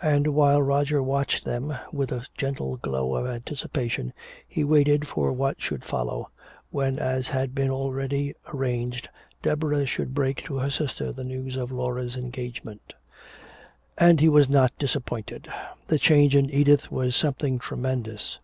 And 0.00 0.28
while 0.28 0.62
Roger 0.62 1.02
watched 1.02 1.44
them, 1.44 1.76
with 1.90 2.12
a 2.12 2.24
gentle 2.36 2.76
glow 2.76 3.16
of 3.16 3.26
anticipation 3.26 4.12
he 4.46 4.62
waited 4.62 5.08
for 5.08 5.32
what 5.32 5.60
should 5.60 5.84
follow, 5.84 6.30
when 6.70 7.00
as 7.00 7.26
had 7.30 7.52
been 7.52 7.68
already 7.70 8.32
arranged 8.54 9.08
Deborah 9.42 9.84
should 9.84 10.14
break 10.14 10.44
to 10.44 10.58
her 10.58 10.70
sister 10.70 11.10
the 11.12 11.24
news 11.24 11.56
of 11.56 11.72
Laura's 11.72 12.14
engagement. 12.14 12.94
And 13.98 14.20
he 14.20 14.28
was 14.28 14.48
not 14.48 14.70
disappointed. 14.78 15.48
The 15.88 15.98
change 15.98 16.36
in 16.36 16.48
Edith 16.48 16.92
was 16.92 17.16
something 17.16 17.58
tremendous. 17.58 18.38